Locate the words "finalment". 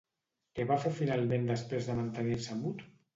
0.99-1.45